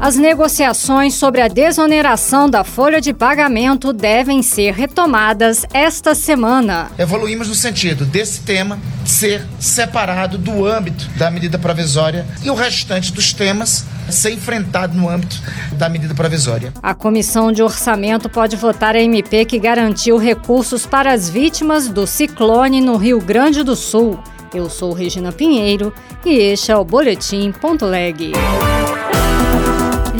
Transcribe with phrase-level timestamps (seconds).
[0.00, 6.90] As negociações sobre a desoneração da folha de pagamento devem ser retomadas esta semana.
[6.98, 13.12] Evoluímos no sentido desse tema ser separado do âmbito da medida provisória e o restante
[13.12, 15.36] dos temas ser enfrentado no âmbito
[15.72, 16.72] da medida provisória.
[16.82, 22.06] A Comissão de Orçamento pode votar a MP que garantiu recursos para as vítimas do
[22.06, 24.18] ciclone no Rio Grande do Sul.
[24.54, 25.92] Eu sou Regina Pinheiro
[26.24, 28.32] e este é o Boletim Ponto Leg.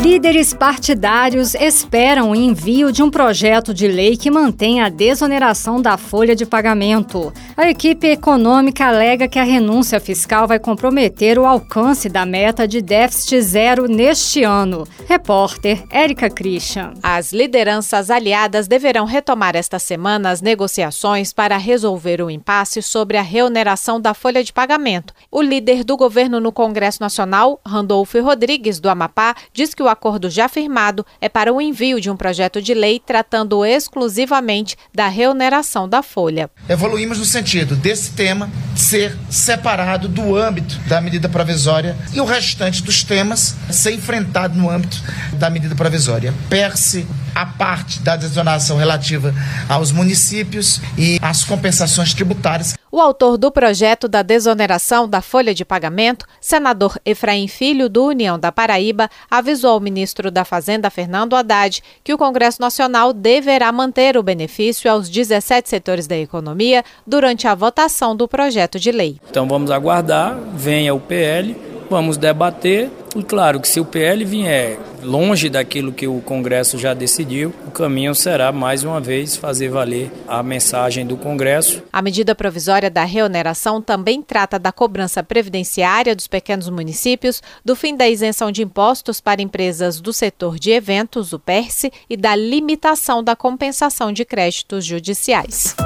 [0.00, 5.96] Líderes partidários esperam o envio de um projeto de lei que mantenha a desoneração da
[5.96, 7.32] folha de pagamento.
[7.56, 12.80] A equipe econômica alega que a renúncia fiscal vai comprometer o alcance da meta de
[12.80, 14.86] déficit zero neste ano.
[15.08, 16.94] Repórter Érica Christian.
[17.02, 23.22] As lideranças aliadas deverão retomar esta semana as negociações para resolver o impasse sobre a
[23.22, 25.12] reoneração da folha de pagamento.
[25.28, 30.30] O líder do governo no Congresso Nacional, Randolfo Rodrigues, do Amapá, diz que o acordo
[30.30, 35.88] já firmado é para o envio de um projeto de lei tratando exclusivamente da reoneração
[35.88, 36.50] da folha.
[36.68, 42.82] Evoluímos no sentido desse tema ser separado do âmbito da medida provisória e o restante
[42.82, 45.02] dos temas ser enfrentado no âmbito
[45.34, 46.32] da medida provisória.
[46.48, 49.34] Perce a parte da desonação relativa
[49.68, 52.74] aos municípios e às compensações tributárias.
[52.98, 58.36] O autor do projeto da desoneração da folha de pagamento, senador Efraim Filho, do União
[58.36, 64.16] da Paraíba, avisou ao ministro da Fazenda, Fernando Haddad, que o Congresso Nacional deverá manter
[64.16, 69.20] o benefício aos 17 setores da economia durante a votação do projeto de lei.
[69.30, 71.54] Então vamos aguardar, venha o PL,
[71.88, 76.94] vamos debater e claro que se o PL vier longe daquilo que o Congresso já
[76.94, 81.82] decidiu, o caminho será, mais uma vez, fazer valer a mensagem do Congresso.
[81.92, 87.96] A medida provisória da reoneração também trata da cobrança previdenciária dos pequenos municípios, do fim
[87.96, 93.22] da isenção de impostos para empresas do setor de eventos, o PERSE, e da limitação
[93.22, 95.76] da compensação de créditos judiciais.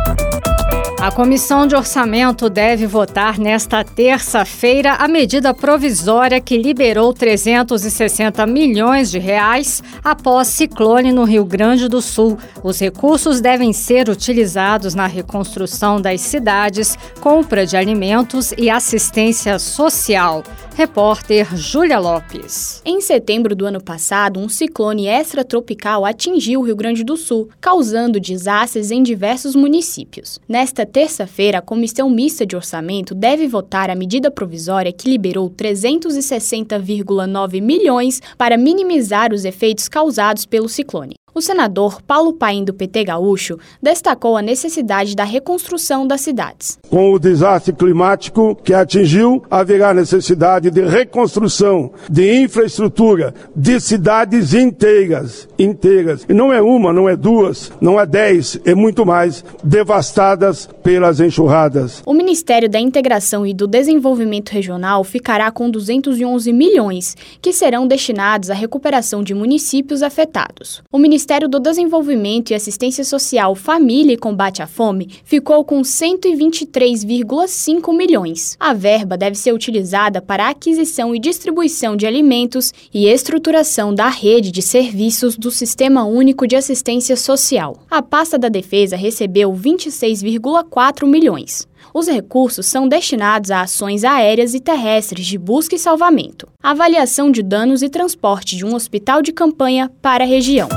[1.03, 9.11] A Comissão de Orçamento deve votar nesta terça-feira a medida provisória que liberou 360 milhões
[9.11, 12.39] de reais após ciclone no Rio Grande do Sul.
[12.63, 20.45] Os recursos devem ser utilizados na reconstrução das cidades, compra de alimentos e assistência social.
[20.75, 22.81] Repórter Júlia Lopes.
[22.85, 28.19] Em setembro do ano passado, um ciclone extratropical atingiu o Rio Grande do Sul, causando
[28.19, 30.41] desastres em diversos municípios.
[30.49, 37.63] Nesta terça-feira, a Comissão Mista de Orçamento deve votar a medida provisória que liberou 360,9
[37.63, 41.22] milhões para minimizar os efeitos causados pelo ciclone.
[41.35, 46.79] O senador Paulo Paim do PT Gaúcho destacou a necessidade da reconstrução das cidades.
[46.91, 55.49] Com o desastre climático que atingiu, haverá necessidade de reconstrução de infraestrutura de cidades inteiras,
[55.59, 56.27] inteiras.
[56.29, 61.19] E não é uma, não é duas, não é dez, é muito mais, devastadas pelas
[61.19, 62.03] enxurradas.
[62.05, 68.51] O Ministério da Integração e do Desenvolvimento Regional ficará com 211 milhões, que serão destinados
[68.51, 70.83] à recuperação de municípios afetados.
[70.93, 77.97] O Ministério do Desenvolvimento e Assistência Social, Família e Combate à Fome ficou com 123,5
[77.97, 78.57] milhões.
[78.59, 84.09] A verba deve ser utilizada para a aquisição e distribuição de alimentos e estruturação da
[84.09, 87.77] rede de serviços do Sistema Único de Assistência Social.
[87.91, 91.67] A pasta da Defesa recebeu 26,4 milhões.
[91.95, 97.43] Os recursos são destinados a ações aéreas e terrestres de busca e salvamento, avaliação de
[97.43, 100.69] danos e transporte de um hospital de campanha para a região.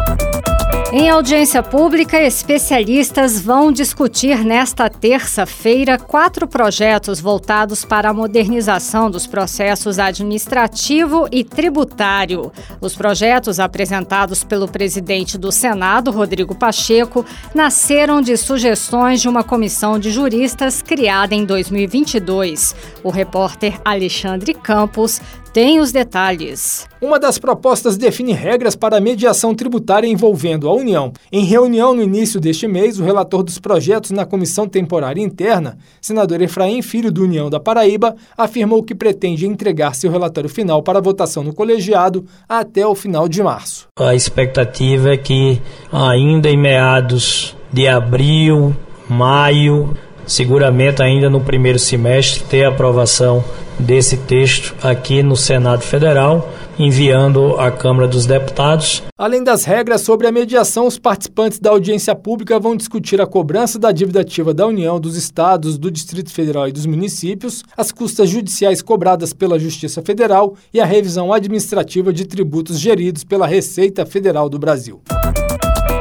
[0.97, 9.27] Em audiência pública, especialistas vão discutir nesta terça-feira quatro projetos voltados para a modernização dos
[9.27, 12.49] processos administrativo e tributário.
[12.79, 19.99] Os projetos apresentados pelo presidente do Senado, Rodrigo Pacheco, nasceram de sugestões de uma comissão
[19.99, 22.73] de juristas criada em 2022.
[23.03, 25.19] O repórter Alexandre Campos
[25.55, 26.85] tem os detalhes.
[27.01, 31.13] Uma das propostas define regras para a mediação tributária envolvendo a União.
[31.31, 36.41] Em reunião no início deste mês, o relator dos projetos na Comissão Temporária Interna, senador
[36.41, 41.41] Efraim Filho do União da Paraíba, afirmou que pretende entregar seu relatório final para votação
[41.41, 43.87] no colegiado até o final de março.
[43.97, 48.75] A expectativa é que ainda em meados de abril,
[49.07, 49.95] maio,
[50.27, 53.41] seguramente ainda no primeiro semestre ter a aprovação
[53.79, 59.03] desse texto aqui no Senado Federal enviando à Câmara dos Deputados.
[59.17, 63.79] Além das regras sobre a mediação, os participantes da audiência pública vão discutir a cobrança
[63.79, 68.29] da dívida ativa da União, dos estados, do Distrito Federal e dos municípios, as custas
[68.29, 74.49] judiciais cobradas pela Justiça Federal e a revisão administrativa de tributos geridos pela Receita Federal
[74.49, 75.01] do Brasil.